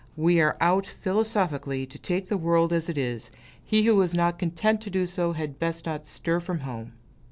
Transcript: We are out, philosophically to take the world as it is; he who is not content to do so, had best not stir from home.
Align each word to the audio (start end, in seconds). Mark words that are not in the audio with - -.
We 0.17 0.41
are 0.41 0.57
out, 0.59 0.87
philosophically 0.87 1.85
to 1.85 1.99
take 1.99 2.27
the 2.27 2.35
world 2.39 2.73
as 2.73 2.89
it 2.89 2.97
is; 2.97 3.29
he 3.63 3.83
who 3.83 4.01
is 4.01 4.15
not 4.15 4.39
content 4.39 4.81
to 4.81 4.89
do 4.89 5.05
so, 5.05 5.33
had 5.33 5.59
best 5.59 5.85
not 5.85 6.07
stir 6.07 6.39
from 6.39 6.61
home. 6.61 6.93